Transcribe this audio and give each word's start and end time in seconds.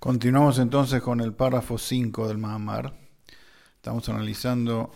Continuamos 0.00 0.58
entonces 0.58 1.02
con 1.02 1.20
el 1.20 1.34
párrafo 1.34 1.76
5 1.76 2.26
del 2.26 2.38
Mahamar. 2.38 2.94
Estamos 3.76 4.08
analizando 4.08 4.90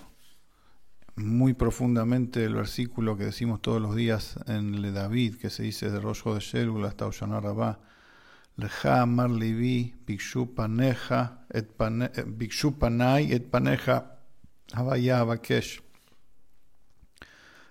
muy 1.17 1.53
profundamente 1.53 2.43
el 2.43 2.55
versículo 2.55 3.15
que 3.15 3.25
decimos 3.25 3.61
todos 3.61 3.83
los 3.83 3.95
días 3.95 4.39
en 4.47 4.75
el 4.75 4.95
David, 4.95 5.37
que 5.37 5.51
se 5.51 5.63
dice 5.63 5.91
de 5.91 6.01
Rosh 6.01 6.25
de 6.25 6.41
Shelul 6.41 6.87
hasta 6.87 7.05
Oshana 7.05 7.39
Rabá. 7.39 7.81
Leja 8.57 9.05
livi, 9.05 9.95
bikshu 10.07 10.55
et 11.51 11.69
eh, 11.69 12.73
panay, 12.79 13.31
et 13.31 13.51
paneja, 13.51 14.21
abakesh. 14.73 15.83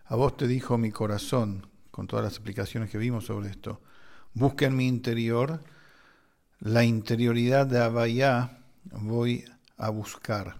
A 0.05 0.15
vos 0.15 0.37
te 0.37 0.45
dijo 0.45 0.77
mi 0.77 0.91
corazón, 0.91 1.65
con 1.89 2.05
todas 2.05 2.25
las 2.25 2.33
explicaciones 2.33 2.91
que 2.91 2.99
vimos 2.99 3.25
sobre 3.25 3.49
esto. 3.49 3.81
Busca 4.35 4.67
en 4.67 4.75
mi 4.75 4.87
interior 4.87 5.72
la 6.63 6.85
interioridad 6.85 7.67
de 7.67 7.77
Abayá 7.77 8.57
voy 8.85 9.43
a 9.75 9.89
buscar. 9.89 10.55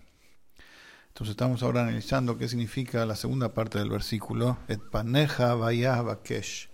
Entonces 1.07 1.31
estamos 1.31 1.63
ahora 1.63 1.83
analizando 1.83 2.37
qué 2.37 2.49
significa 2.49 3.05
la 3.05 3.15
segunda 3.15 3.53
parte 3.53 3.79
del 3.79 3.89
versículo, 3.89 4.57
et 4.67 4.81
paneja 4.81 5.51
Abayá 5.51 6.01
bakesh. 6.01 6.69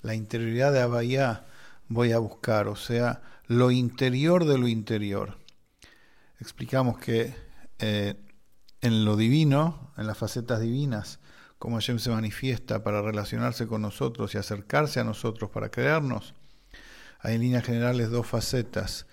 La 0.00 0.16
interioridad 0.16 0.72
de 0.72 0.80
Abayá 0.80 1.46
voy 1.86 2.10
a 2.10 2.18
buscar, 2.18 2.66
o 2.66 2.74
sea, 2.74 3.22
lo 3.46 3.70
interior 3.70 4.44
de 4.44 4.58
lo 4.58 4.66
interior. 4.66 5.38
Explicamos 6.40 6.98
que 6.98 7.32
eh, 7.78 8.16
en 8.80 9.04
lo 9.04 9.14
divino, 9.14 9.92
en 9.96 10.08
las 10.08 10.18
facetas 10.18 10.60
divinas, 10.60 11.20
como 11.60 11.76
Hashem 11.76 12.00
se 12.00 12.10
manifiesta 12.10 12.82
para 12.82 13.02
relacionarse 13.02 13.68
con 13.68 13.82
nosotros 13.82 14.34
y 14.34 14.38
acercarse 14.38 14.98
a 14.98 15.04
nosotros 15.04 15.48
para 15.50 15.70
crearnos, 15.70 16.34
hay 17.24 17.36
en 17.36 17.40
líneas 17.40 17.64
generales 17.64 18.10
dos 18.10 18.26
facetas. 18.26 19.06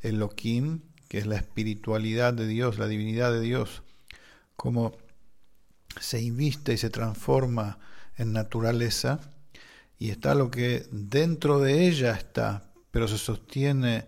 El 0.00 0.18
Loquim, 0.18 0.80
que 1.08 1.18
es 1.18 1.26
la 1.26 1.36
espiritualidad 1.36 2.32
de 2.32 2.46
Dios, 2.46 2.78
la 2.78 2.88
divinidad 2.88 3.30
de 3.30 3.42
Dios, 3.42 3.82
como 4.56 4.96
se 6.00 6.22
inviste 6.22 6.72
y 6.72 6.78
se 6.78 6.88
transforma 6.88 7.78
en 8.16 8.32
naturaleza, 8.32 9.20
y 9.98 10.10
está 10.10 10.34
lo 10.34 10.50
que 10.50 10.86
dentro 10.90 11.60
de 11.60 11.86
ella 11.86 12.14
está, 12.14 12.72
pero 12.90 13.06
se 13.06 13.18
sostiene 13.18 14.06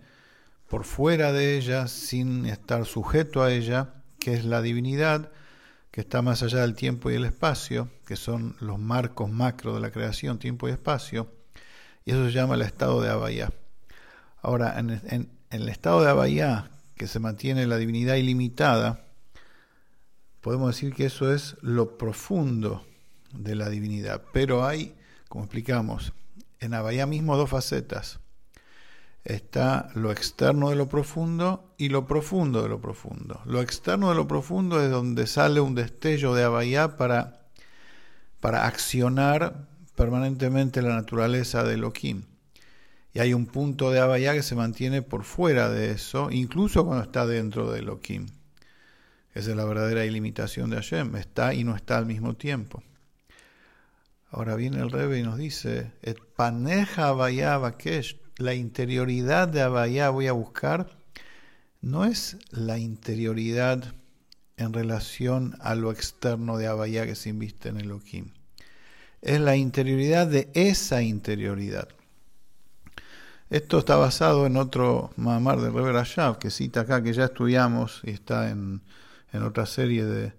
por 0.67 0.83
fuera 0.83 1.31
de 1.31 1.55
ella 1.55 1.87
sin 1.87 2.47
estar 2.47 2.83
sujeto 2.85 3.43
a 3.43 3.53
ella, 3.53 3.93
que 4.19 4.33
es 4.33 4.43
la 4.43 4.63
divinidad, 4.63 5.31
que 5.91 6.01
está 6.01 6.23
más 6.23 6.41
allá 6.41 6.61
del 6.61 6.73
tiempo 6.73 7.11
y 7.11 7.13
el 7.13 7.25
espacio, 7.25 7.91
que 8.07 8.15
son 8.15 8.55
los 8.59 8.79
marcos 8.79 9.29
macro 9.29 9.75
de 9.75 9.81
la 9.81 9.91
creación, 9.91 10.39
tiempo 10.39 10.67
y 10.67 10.71
espacio, 10.71 11.31
y 12.05 12.11
eso 12.11 12.25
se 12.25 12.31
llama 12.31 12.53
el 12.53 12.61
estado 12.61 13.01
de 13.01 13.09
Abayá. 13.09 13.51
Ahora, 14.41 14.77
en, 14.77 15.29
el 15.49 15.69
estado 15.69 16.01
de 16.01 16.09
Abayá, 16.09 16.69
que 16.95 17.07
se 17.07 17.19
mantiene 17.19 17.65
la 17.65 17.77
divinidad 17.77 18.15
ilimitada, 18.15 19.05
podemos 20.41 20.75
decir 20.75 20.93
que 20.93 21.07
eso 21.07 21.33
es 21.33 21.57
lo 21.61 21.97
profundo 21.97 22.85
de 23.33 23.55
la 23.55 23.69
divinidad. 23.69 24.21
Pero 24.31 24.65
hay, 24.65 24.95
como 25.29 25.45
explicamos, 25.45 26.13
en 26.59 26.75
Abayá 26.75 27.07
mismo 27.07 27.35
dos 27.37 27.49
facetas. 27.49 28.19
Está 29.23 29.89
lo 29.95 30.11
externo 30.11 30.69
de 30.69 30.75
lo 30.75 30.87
profundo 30.87 31.73
y 31.79 31.89
lo 31.89 32.05
profundo 32.05 32.61
de 32.61 32.69
lo 32.69 32.79
profundo. 32.79 33.41
Lo 33.45 33.61
externo 33.61 34.09
de 34.09 34.15
lo 34.15 34.27
profundo 34.27 34.79
es 34.79 34.91
donde 34.91 35.25
sale 35.25 35.59
un 35.59 35.73
destello 35.73 36.35
de 36.35 36.43
Abayá 36.43 36.97
para, 36.97 37.47
para 38.39 38.67
accionar 38.67 39.67
permanentemente 39.95 40.81
la 40.81 40.95
naturaleza 40.95 41.63
de 41.63 41.75
Elohim. 41.75 42.23
Y 43.13 43.19
hay 43.19 43.33
un 43.33 43.45
punto 43.45 43.91
de 43.91 43.99
Abayá 43.99 44.33
que 44.33 44.43
se 44.43 44.55
mantiene 44.55 45.01
por 45.01 45.23
fuera 45.23 45.69
de 45.69 45.91
eso, 45.91 46.29
incluso 46.31 46.85
cuando 46.85 47.03
está 47.03 47.25
dentro 47.25 47.71
de 47.71 47.79
Elohim. 47.79 48.27
Esa 49.33 49.51
es 49.51 49.55
la 49.55 49.65
verdadera 49.65 50.05
ilimitación 50.05 50.69
de 50.69 50.77
Hashem, 50.77 51.15
está 51.15 51.53
y 51.53 51.63
no 51.63 51.75
está 51.75 51.97
al 51.97 52.05
mismo 52.05 52.35
tiempo. 52.35 52.83
Ahora 54.29 54.55
viene 54.55 54.79
el 54.79 54.91
Rebbe 54.91 55.19
y 55.19 55.23
nos 55.23 55.37
dice, 55.37 55.93
Et 56.01 56.19
paneja 56.35 57.07
Abayá 57.07 57.57
Bakesh, 57.57 58.19
la 58.37 58.53
interioridad 58.53 59.47
de 59.47 59.61
Abayá 59.61 60.09
voy 60.09 60.27
a 60.27 60.33
buscar, 60.33 60.89
no 61.81 62.03
es 62.03 62.37
la 62.51 62.79
interioridad 62.79 63.93
en 64.57 64.73
relación 64.73 65.55
a 65.61 65.75
lo 65.75 65.91
externo 65.91 66.57
de 66.57 66.67
Abayá 66.67 67.05
que 67.05 67.15
se 67.15 67.29
inviste 67.29 67.69
en 67.69 67.77
Elohim 67.77 68.31
es 69.25 69.41
la 69.41 69.55
interioridad 69.55 70.27
de 70.27 70.49
esa 70.53 71.01
interioridad. 71.01 71.89
Esto 73.49 73.79
está 73.79 73.95
basado 73.95 74.45
en 74.45 74.57
otro 74.57 75.11
mamar 75.17 75.59
de 75.59 75.71
Rever 75.71 75.95
Ashav, 75.97 76.37
que 76.39 76.51
cita 76.51 76.81
acá, 76.81 77.01
que 77.03 77.13
ya 77.13 77.25
estudiamos 77.25 78.01
y 78.03 78.11
está 78.11 78.49
en, 78.49 78.81
otra 79.33 79.65
serie 79.65 80.05
de, 80.05 80.33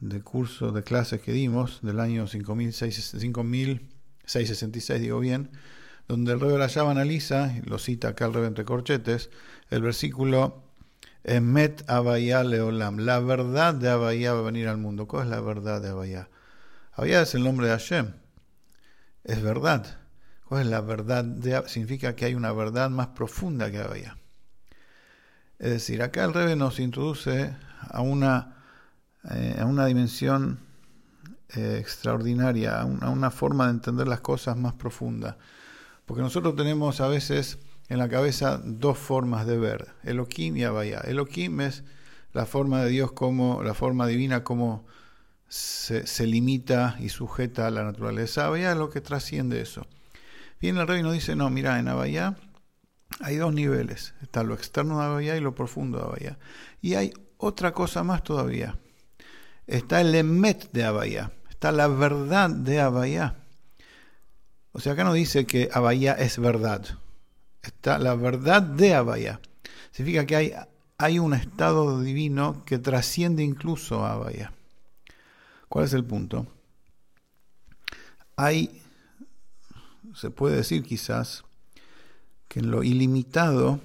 de 0.00 0.20
cursos, 0.20 0.74
de 0.74 0.82
clases 0.82 1.20
que 1.20 1.32
dimos, 1.32 1.78
del 1.82 2.00
año 2.00 2.26
5666, 2.26 5.00
digo 5.00 5.20
bien, 5.20 5.50
donde 6.08 6.32
el 6.32 6.40
Rever 6.40 6.62
Ashav 6.62 6.88
analiza, 6.88 7.54
lo 7.64 7.78
cita 7.78 8.08
acá 8.08 8.26
el 8.26 8.34
Rever 8.34 8.48
entre 8.48 8.64
corchetes, 8.64 9.30
el 9.70 9.82
versículo 9.82 10.64
Emet 11.24 11.84
Abaya 11.88 12.42
Leolam, 12.42 12.98
la 12.98 13.20
verdad 13.20 13.74
de 13.74 13.90
Abaya 13.90 14.32
va 14.32 14.40
a 14.40 14.42
venir 14.42 14.68
al 14.68 14.78
mundo. 14.78 15.06
¿Cuál 15.06 15.24
es 15.24 15.30
la 15.30 15.40
verdad 15.40 15.82
de 15.82 15.88
Abaya? 15.88 16.28
Abaya 16.98 17.22
es 17.22 17.32
el 17.36 17.44
nombre 17.44 17.68
de 17.68 17.72
Hashem. 17.74 18.12
Es 19.22 19.40
verdad. 19.40 19.86
¿Cuál 20.46 20.62
es 20.62 20.66
la 20.66 20.80
verdad? 20.80 21.22
De, 21.22 21.62
significa 21.68 22.16
que 22.16 22.24
hay 22.24 22.34
una 22.34 22.52
verdad 22.52 22.90
más 22.90 23.08
profunda 23.08 23.70
que 23.70 23.78
Abaya. 23.78 24.18
Es 25.60 25.70
decir, 25.70 26.02
acá 26.02 26.24
el 26.24 26.34
Rebe 26.34 26.56
nos 26.56 26.80
introduce 26.80 27.54
a 27.82 28.00
una, 28.00 28.56
eh, 29.30 29.58
a 29.60 29.64
una 29.66 29.86
dimensión 29.86 30.58
eh, 31.54 31.76
extraordinaria, 31.78 32.80
a, 32.80 32.84
una 32.84 33.30
forma 33.30 33.66
de 33.66 33.74
entender 33.74 34.08
las 34.08 34.20
cosas 34.20 34.56
más 34.56 34.72
profunda. 34.72 35.38
Porque 36.04 36.24
nosotros 36.24 36.56
tenemos 36.56 37.00
a 37.00 37.06
veces 37.06 37.60
en 37.88 37.98
la 37.98 38.08
cabeza 38.08 38.60
dos 38.64 38.98
formas 38.98 39.46
de 39.46 39.56
ver, 39.56 39.86
Elohim 40.02 40.56
y 40.56 40.64
Abaya. 40.64 40.98
Elohim 41.02 41.60
es 41.60 41.84
la 42.32 42.44
forma 42.44 42.82
de 42.82 42.90
Dios 42.90 43.12
como, 43.12 43.62
la 43.62 43.74
forma 43.74 44.08
divina 44.08 44.42
como 44.42 44.84
se, 45.48 46.26
limita 46.26 46.96
y 47.00 47.08
sujeta 47.08 47.66
a 47.66 47.70
la 47.70 47.84
naturaleza. 47.84 48.46
Abaya 48.46 48.74
lo 48.74 48.90
que 48.90 49.00
trasciende 49.00 49.60
eso. 49.60 49.86
Viene 50.60 50.80
el 50.80 50.88
rey 50.88 51.02
nos 51.02 51.12
dice, 51.12 51.36
no, 51.36 51.50
mira, 51.50 51.78
en 51.78 51.88
Abaya 51.88 52.36
hay 53.20 53.36
dos 53.36 53.52
niveles. 53.52 54.14
Está 54.22 54.42
lo 54.42 54.54
externo 54.54 54.98
de 54.98 55.06
Abaya 55.06 55.36
y 55.36 55.40
lo 55.40 55.54
profundo 55.54 55.98
de 55.98 56.04
Abaya. 56.04 56.38
Y 56.82 56.94
hay 56.94 57.12
otra 57.38 57.72
cosa 57.72 58.04
más 58.04 58.22
todavía. 58.22 58.78
Está 59.66 60.00
el 60.00 60.14
emet 60.14 60.70
de 60.72 60.84
Abaya. 60.84 61.32
Está 61.48 61.72
la 61.72 61.88
verdad 61.88 62.50
de 62.50 62.80
Abaya. 62.80 63.36
O 64.72 64.80
sea, 64.80 64.92
acá 64.92 65.04
no 65.04 65.12
dice 65.12 65.46
que 65.46 65.70
Abaya 65.72 66.12
es 66.12 66.38
verdad. 66.38 66.84
Está 67.62 67.98
la 67.98 68.14
verdad 68.14 68.62
de 68.62 68.94
Abaya. 68.94 69.40
Significa 69.90 70.26
que 70.26 70.36
hay, 70.36 70.52
hay 70.98 71.18
un 71.18 71.34
estado 71.34 72.00
divino 72.00 72.64
que 72.64 72.78
trasciende 72.78 73.42
incluso 73.42 74.04
a 74.04 74.12
Abaya. 74.12 74.52
¿Cuál 75.68 75.84
es 75.84 75.92
el 75.92 76.04
punto? 76.04 76.46
Hay, 78.36 78.80
se 80.14 80.30
puede 80.30 80.56
decir 80.56 80.82
quizás, 80.82 81.44
que 82.48 82.60
en 82.60 82.70
lo 82.70 82.82
ilimitado, 82.82 83.80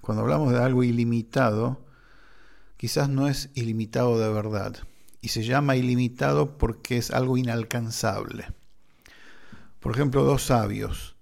cuando 0.00 0.22
hablamos 0.22 0.52
de 0.52 0.58
algo 0.58 0.82
ilimitado, 0.82 1.80
quizás 2.76 3.08
no 3.08 3.28
es 3.28 3.48
ilimitado 3.54 4.18
de 4.18 4.30
verdad. 4.32 4.76
Y 5.22 5.28
se 5.28 5.44
llama 5.44 5.76
ilimitado 5.76 6.58
porque 6.58 6.98
es 6.98 7.10
algo 7.10 7.36
inalcanzable. 7.36 8.48
Por 9.80 9.92
ejemplo, 9.92 10.24
dos 10.24 10.44
sabios. 10.44 11.16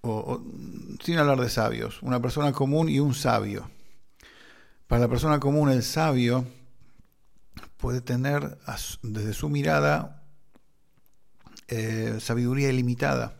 O, 0.00 0.42
sin 1.04 1.18
hablar 1.18 1.40
de 1.40 1.48
sabios, 1.48 2.02
una 2.02 2.20
persona 2.20 2.52
común 2.52 2.88
y 2.88 2.98
un 2.98 3.14
sabio. 3.14 3.70
Para 4.86 5.02
la 5.02 5.08
persona 5.08 5.38
común, 5.38 5.70
el 5.70 5.82
sabio 5.82 6.46
puede 7.82 8.00
tener 8.00 8.58
desde 9.02 9.34
su 9.34 9.48
mirada 9.48 10.22
eh, 11.66 12.18
sabiduría 12.20 12.68
ilimitada. 12.70 13.34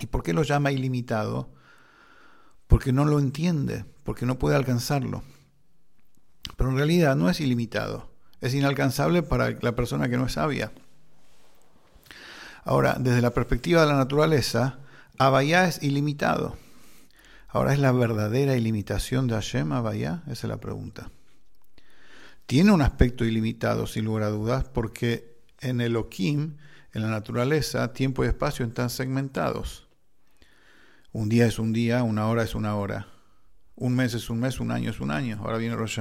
¿Y 0.00 0.06
por 0.06 0.24
qué 0.24 0.32
lo 0.32 0.42
llama 0.42 0.72
ilimitado? 0.72 1.48
Porque 2.66 2.92
no 2.92 3.04
lo 3.04 3.20
entiende, 3.20 3.84
porque 4.02 4.26
no 4.26 4.40
puede 4.40 4.56
alcanzarlo. 4.56 5.22
Pero 6.56 6.70
en 6.70 6.76
realidad 6.78 7.14
no 7.14 7.30
es 7.30 7.40
ilimitado, 7.40 8.10
es 8.40 8.54
inalcanzable 8.54 9.22
para 9.22 9.50
la 9.60 9.76
persona 9.76 10.08
que 10.08 10.16
no 10.16 10.26
es 10.26 10.32
sabia. 10.32 10.72
Ahora, 12.64 12.96
desde 12.98 13.22
la 13.22 13.30
perspectiva 13.30 13.82
de 13.82 13.86
la 13.86 13.96
naturaleza, 13.96 14.80
Abayá 15.16 15.68
es 15.68 15.80
ilimitado. 15.80 16.56
Ahora, 17.46 17.72
¿es 17.72 17.78
la 17.78 17.92
verdadera 17.92 18.56
ilimitación 18.56 19.28
de 19.28 19.34
Hashem 19.34 19.70
Abayá? 19.70 20.24
Esa 20.26 20.48
es 20.48 20.50
la 20.50 20.58
pregunta 20.58 21.12
tiene 22.48 22.72
un 22.72 22.80
aspecto 22.80 23.26
ilimitado, 23.26 23.86
sin 23.86 24.06
lugar 24.06 24.22
a 24.22 24.30
dudas, 24.30 24.64
porque 24.64 25.36
en 25.60 25.82
el 25.82 25.96
Okim, 25.96 26.56
en 26.94 27.02
la 27.02 27.10
naturaleza, 27.10 27.92
tiempo 27.92 28.24
y 28.24 28.28
espacio 28.28 28.64
están 28.64 28.88
segmentados. 28.88 29.86
Un 31.12 31.28
día 31.28 31.44
es 31.44 31.58
un 31.58 31.74
día, 31.74 32.02
una 32.02 32.26
hora 32.26 32.42
es 32.42 32.54
una 32.54 32.74
hora. 32.74 33.06
Un 33.74 33.94
mes 33.94 34.14
es 34.14 34.30
un 34.30 34.40
mes, 34.40 34.60
un 34.60 34.70
año 34.70 34.88
es 34.90 34.98
un 34.98 35.10
año. 35.10 35.36
Ahora 35.42 35.58
viene 35.58 35.76
Rosh 35.76 36.00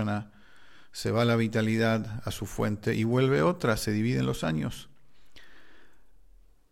Se 0.93 1.11
va 1.11 1.25
la 1.25 1.35
vitalidad 1.35 2.21
a 2.23 2.31
su 2.31 2.45
fuente 2.45 2.95
y 2.95 3.03
vuelve 3.03 3.41
otra, 3.41 3.75
se 3.75 3.91
dividen 3.91 4.25
los 4.25 4.45
años. 4.45 4.87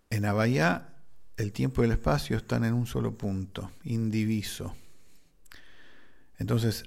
En 0.10 0.24
Abayá 0.24 0.94
el 1.36 1.51
tiempo 1.51 1.81
y 1.81 1.88
el 1.88 1.92
espacio 1.92 2.38
están 2.38 2.63
en 2.63 2.75
un 2.75 2.88
solo 2.88 3.18
punto, 3.18 3.71
indiviso. 3.83 4.74
Entonces, 6.38 6.86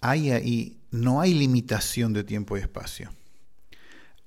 hay 0.00 0.32
ahí, 0.32 0.83
no 0.94 1.20
hay 1.20 1.34
limitación 1.34 2.12
de 2.12 2.22
tiempo 2.22 2.56
y 2.56 2.60
espacio. 2.60 3.10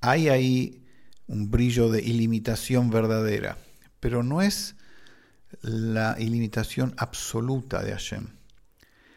Hay 0.01 0.27
ahí 0.27 0.83
un 1.27 1.49
brillo 1.49 1.89
de 1.89 2.01
ilimitación 2.01 2.89
verdadera, 2.89 3.57
pero 4.01 4.21
no 4.21 4.41
es 4.41 4.75
la 5.61 6.17
ilimitación 6.19 6.93
absoluta 6.97 7.81
de 7.83 7.91
Hashem. 7.91 8.27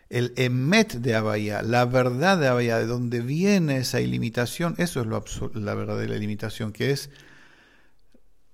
El 0.09 0.33
emet 0.37 0.95
de 0.95 1.17
Abaya, 1.17 1.63
la 1.63 1.87
verdad 1.87 2.39
de 2.39 2.47
Abaya, 2.47 2.79
de 2.79 2.87
donde 2.87 3.21
viene 3.21 3.79
esa 3.79 4.01
ilimitación, 4.01 4.77
eso 4.79 5.01
es 5.01 5.55
la 5.57 5.75
verdadera 5.75 6.15
ilimitación, 6.15 6.73
que 6.73 6.93
es 6.93 7.11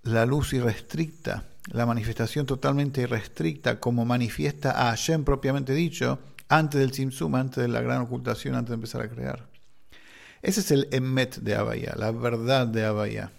la 0.04 0.24
luz 0.24 0.54
irrestricta, 0.54 1.44
la 1.66 1.84
manifestación 1.84 2.46
totalmente 2.46 3.02
irrestricta, 3.02 3.78
como 3.78 4.06
manifiesta 4.06 4.70
a 4.70 4.90
Hashem 4.90 5.24
propiamente 5.24 5.74
dicho, 5.74 6.18
antes 6.48 6.80
del 6.80 6.92
Tzimtzum, 6.92 7.34
antes 7.34 7.62
de 7.62 7.68
la 7.68 7.80
gran 7.80 8.02
ocultación, 8.02 8.54
antes 8.54 8.70
de 8.70 8.74
empezar 8.74 9.02
a 9.02 9.08
crear. 9.08 9.48
Ese 10.42 10.60
es 10.60 10.70
el 10.70 10.88
emet 10.92 11.36
de 11.38 11.54
Abaya, 11.54 11.94
la 11.96 12.10
verdad 12.12 12.66
de 12.66 12.84
Abaya. 12.84 13.32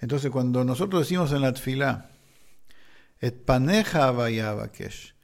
Entonces, 0.00 0.30
cuando 0.30 0.64
nosotros 0.64 1.02
decimos 1.02 1.32
en 1.32 1.42
la 1.42 1.52
tfilá, 1.52 2.10
et 3.20 3.44
paneja 3.44 4.08
Abaya 4.08 4.52
Bakesh, 4.52 5.14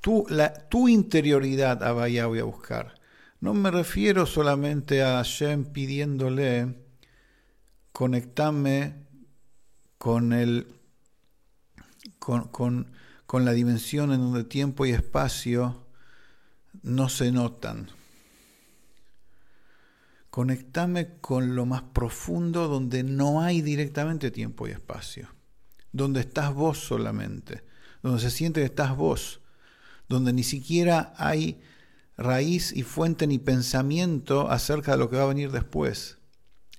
tu, 0.00 0.26
la, 0.28 0.52
tu 0.68 0.88
interioridad 0.88 1.82
Abaya 1.82 2.26
voy 2.26 2.40
a 2.40 2.44
buscar. 2.44 2.94
No 3.40 3.54
me 3.54 3.70
refiero 3.70 4.26
solamente 4.26 5.02
a 5.02 5.16
Hashem 5.16 5.66
pidiéndole 5.66 6.74
conectarme 7.92 9.06
con 9.96 10.32
el 10.32 10.66
con, 12.18 12.48
con, 12.48 12.92
con 13.26 13.44
la 13.44 13.52
dimensión 13.52 14.12
en 14.12 14.20
donde 14.20 14.44
tiempo 14.44 14.86
y 14.86 14.90
espacio 14.90 15.87
no 16.82 17.08
se 17.08 17.32
notan. 17.32 17.88
Conectame 20.30 21.16
con 21.20 21.56
lo 21.56 21.66
más 21.66 21.82
profundo 21.82 22.68
donde 22.68 23.02
no 23.02 23.40
hay 23.40 23.62
directamente 23.62 24.30
tiempo 24.30 24.68
y 24.68 24.72
espacio, 24.72 25.28
donde 25.92 26.20
estás 26.20 26.54
vos 26.54 26.78
solamente, 26.78 27.64
donde 28.02 28.20
se 28.20 28.30
siente 28.30 28.60
que 28.60 28.66
estás 28.66 28.96
vos, 28.96 29.40
donde 30.08 30.32
ni 30.32 30.42
siquiera 30.42 31.14
hay 31.16 31.60
raíz 32.16 32.72
y 32.72 32.82
fuente 32.82 33.26
ni 33.26 33.38
pensamiento 33.38 34.50
acerca 34.50 34.92
de 34.92 34.98
lo 34.98 35.08
que 35.08 35.16
va 35.16 35.24
a 35.24 35.28
venir 35.28 35.50
después. 35.50 36.18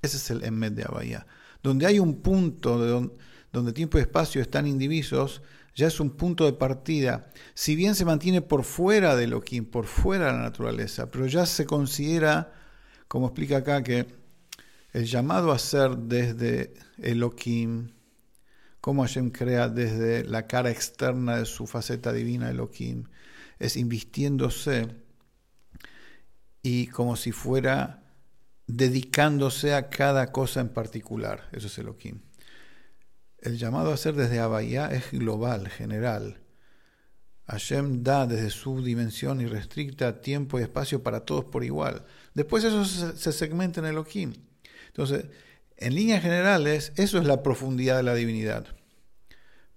Ese 0.01 0.17
es 0.17 0.29
el 0.29 0.43
Emmet 0.43 0.73
de 0.73 0.83
Abaya. 0.83 1.27
Donde 1.63 1.85
hay 1.85 1.99
un 1.99 2.21
punto 2.21 2.81
de 2.81 2.89
donde, 2.89 3.13
donde 3.51 3.73
tiempo 3.73 3.97
y 3.97 4.01
espacio 4.01 4.41
están 4.41 4.67
indivisos, 4.67 5.41
ya 5.75 5.87
es 5.87 5.99
un 5.99 6.11
punto 6.11 6.45
de 6.45 6.53
partida. 6.53 7.29
Si 7.53 7.75
bien 7.75 7.95
se 7.95 8.05
mantiene 8.05 8.41
por 8.41 8.63
fuera 8.63 9.15
de 9.15 9.25
Elohim, 9.25 9.65
por 9.65 9.85
fuera 9.85 10.27
de 10.27 10.33
la 10.33 10.43
naturaleza, 10.43 11.09
pero 11.11 11.27
ya 11.27 11.45
se 11.45 11.65
considera, 11.65 12.53
como 13.07 13.27
explica 13.27 13.57
acá, 13.57 13.83
que 13.83 14.07
el 14.93 15.05
llamado 15.05 15.51
a 15.51 15.59
ser 15.59 15.97
desde 15.97 16.73
Elohim, 16.97 17.91
como 18.81 19.03
Hashem 19.03 19.29
crea 19.29 19.69
desde 19.69 20.23
la 20.23 20.47
cara 20.47 20.71
externa 20.71 21.37
de 21.37 21.45
su 21.45 21.67
faceta 21.67 22.11
divina 22.11 22.49
Elohim, 22.49 23.05
es 23.59 23.75
invistiéndose 23.75 24.87
y 26.61 26.87
como 26.87 27.15
si 27.15 27.31
fuera 27.31 28.03
dedicándose 28.67 29.73
a 29.73 29.89
cada 29.89 30.31
cosa 30.31 30.61
en 30.61 30.69
particular. 30.69 31.49
Eso 31.51 31.67
es 31.67 31.77
Elohim. 31.77 32.21
El 33.41 33.57
llamado 33.57 33.93
a 33.93 33.97
ser 33.97 34.15
desde 34.15 34.39
Abayá 34.39 34.91
es 34.91 35.11
global, 35.11 35.69
general. 35.69 36.41
Hashem 37.47 38.03
da 38.03 38.27
desde 38.27 38.49
su 38.49 38.83
dimensión 38.83 39.41
irrestricta 39.41 40.21
tiempo 40.21 40.59
y 40.59 40.63
espacio 40.63 41.01
para 41.01 41.21
todos 41.21 41.45
por 41.45 41.63
igual. 41.63 42.05
Después 42.33 42.63
eso 42.63 42.85
se 42.85 43.31
segmenta 43.31 43.79
en 43.79 43.87
Elohim. 43.87 44.33
Entonces, 44.87 45.25
en 45.77 45.95
líneas 45.95 46.21
generales, 46.21 46.91
eso 46.97 47.17
es 47.17 47.25
la 47.25 47.41
profundidad 47.41 47.97
de 47.97 48.03
la 48.03 48.13
divinidad. 48.13 48.67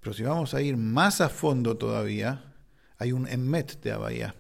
Pero 0.01 0.13
si 0.13 0.25
vamos 0.25 0.53
a 0.53 0.61
ir 0.61 0.77
más 0.77 1.21
a 1.21 1.29
fondo 1.29 1.77
todavía, 1.77 2.53
hay 2.99 3.13
un 3.13 3.29
emet 3.29 3.81
de 3.81 3.93
Abayá. 3.93 4.35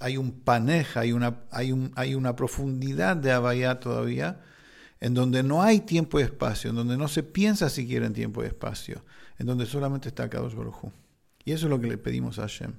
Hay 0.00 0.16
un 0.16 0.40
paneja, 0.40 1.00
hay 1.00 1.12
una, 1.12 1.44
hay, 1.50 1.72
un, 1.72 1.92
hay 1.94 2.14
una 2.14 2.34
profundidad 2.34 3.16
de 3.16 3.32
Abayá 3.32 3.78
todavía 3.78 4.40
en 5.00 5.14
donde 5.14 5.42
no 5.42 5.62
hay 5.62 5.80
tiempo 5.80 6.18
y 6.18 6.22
espacio, 6.22 6.70
en 6.70 6.76
donde 6.76 6.96
no 6.96 7.08
se 7.08 7.22
piensa 7.22 7.68
siquiera 7.68 8.06
en 8.06 8.12
tiempo 8.12 8.42
y 8.42 8.46
espacio, 8.46 9.04
en 9.38 9.46
donde 9.46 9.66
solamente 9.66 10.08
está 10.08 10.28
Kadosh 10.30 10.54
Baruj 10.54 10.90
Y 11.44 11.52
eso 11.52 11.66
es 11.66 11.70
lo 11.70 11.80
que 11.80 11.88
le 11.88 11.98
pedimos 11.98 12.38
a 12.38 12.42
Hashem. 12.42 12.74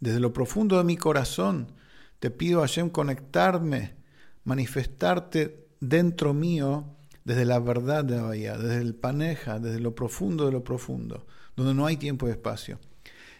Desde 0.00 0.20
lo 0.20 0.32
profundo 0.32 0.78
de 0.78 0.84
mi 0.84 0.96
corazón 0.96 1.72
te 2.18 2.30
pido 2.30 2.60
a 2.60 2.62
Hashem 2.62 2.90
conectarme, 2.90 3.96
manifestarte 4.44 5.68
dentro 5.80 6.34
mío 6.34 6.96
desde 7.24 7.44
la 7.44 7.58
verdad 7.58 8.04
de 8.04 8.20
Bahía, 8.20 8.56
desde 8.56 8.80
el 8.80 8.94
paneja, 8.94 9.58
desde 9.58 9.80
lo 9.80 9.94
profundo 9.94 10.46
de 10.46 10.52
lo 10.52 10.64
profundo, 10.64 11.26
donde 11.56 11.74
no 11.74 11.84
hay 11.84 11.96
tiempo 11.96 12.26
y 12.26 12.30
espacio. 12.30 12.78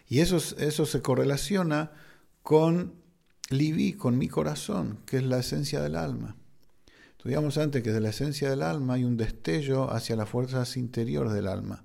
Y 0.07 0.19
eso, 0.19 0.37
eso 0.37 0.85
se 0.85 1.01
correlaciona 1.01 1.91
con 2.43 2.93
Libi, 3.49 3.93
con 3.93 4.17
mi 4.17 4.27
corazón, 4.27 4.99
que 5.05 5.17
es 5.17 5.23
la 5.23 5.39
esencia 5.39 5.81
del 5.81 5.95
alma. 5.95 6.35
Estudiamos 7.19 7.57
antes 7.57 7.83
que 7.83 7.91
de 7.91 7.99
la 7.99 8.11
esencia 8.11 8.49
del 8.49 8.61
alma 8.61 8.93
hay 8.93 9.03
un 9.03 9.17
destello 9.17 9.91
hacia 9.91 10.15
las 10.15 10.29
fuerzas 10.29 10.77
interiores 10.77 11.33
del 11.33 11.47
alma, 11.47 11.83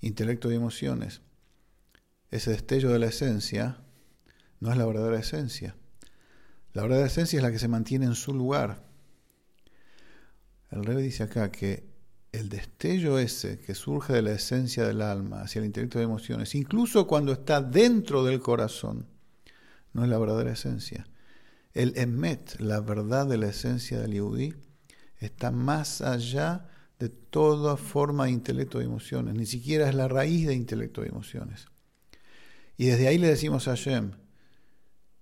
intelecto 0.00 0.50
y 0.50 0.56
emociones. 0.56 1.20
Ese 2.32 2.50
destello 2.50 2.90
de 2.90 2.98
la 2.98 3.06
esencia 3.06 3.78
no 4.58 4.72
es 4.72 4.76
la 4.76 4.84
verdadera 4.84 5.20
esencia. 5.20 5.76
La 6.72 6.82
verdadera 6.82 7.06
esencia 7.06 7.36
es 7.36 7.42
la 7.44 7.52
que 7.52 7.60
se 7.60 7.68
mantiene 7.68 8.06
en 8.06 8.16
su 8.16 8.34
lugar. 8.34 8.82
El 10.72 10.84
rey 10.84 11.04
dice 11.04 11.22
acá 11.22 11.52
que 11.52 11.86
el 12.32 12.48
destello 12.48 13.20
ese 13.20 13.60
que 13.60 13.76
surge 13.76 14.12
de 14.12 14.22
la 14.22 14.32
esencia 14.32 14.84
del 14.84 15.02
alma 15.02 15.42
hacia 15.42 15.60
el 15.60 15.66
intelecto 15.66 15.98
de 16.00 16.04
emociones, 16.04 16.56
incluso 16.56 17.06
cuando 17.06 17.30
está 17.30 17.60
dentro 17.60 18.24
del 18.24 18.40
corazón, 18.40 19.06
no 19.92 20.02
es 20.02 20.10
la 20.10 20.18
verdadera 20.18 20.50
esencia. 20.50 21.06
El 21.78 21.96
emet, 21.96 22.58
la 22.58 22.80
verdad 22.80 23.28
de 23.28 23.36
la 23.38 23.50
esencia 23.50 24.00
del 24.00 24.14
yudí, 24.14 24.52
está 25.18 25.52
más 25.52 26.00
allá 26.00 26.66
de 26.98 27.08
toda 27.08 27.76
forma 27.76 28.24
de 28.24 28.32
intelecto 28.32 28.82
y 28.82 28.84
emociones, 28.84 29.36
ni 29.36 29.46
siquiera 29.46 29.88
es 29.88 29.94
la 29.94 30.08
raíz 30.08 30.48
de 30.48 30.54
intelecto 30.54 31.04
y 31.04 31.08
emociones. 31.08 31.66
Y 32.76 32.86
desde 32.86 33.06
ahí 33.06 33.16
le 33.16 33.28
decimos 33.28 33.68
a 33.68 33.76
Hashem, 33.76 34.10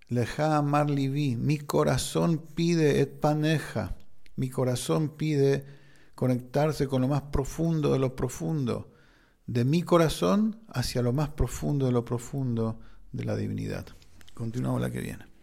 Leja 0.09 0.57
amar 0.57 0.89
livi, 0.89 1.37
mi 1.37 1.59
corazón 1.59 2.39
pide 2.39 3.03
et 3.03 3.21
paneja, 3.21 3.95
mi 4.37 4.49
corazón 4.49 5.11
pide 5.11 5.67
conectarse 6.15 6.87
con 6.87 7.03
lo 7.03 7.09
más 7.09 7.21
profundo 7.21 7.93
de 7.93 7.99
lo 7.99 8.17
profundo, 8.17 8.95
de 9.47 9.67
mi 9.67 9.83
corazón 9.83 10.63
hacia 10.69 11.03
lo 11.03 11.13
más 11.13 11.29
profundo 11.29 11.85
de 11.85 11.93
lo 11.93 12.07
profundo 12.07 12.81
de 13.13 13.25
la 13.27 13.37
divinidad. 13.37 13.85
Continuamos 14.33 14.81
la 14.81 14.91
que 14.91 15.03
viene. 15.03 15.36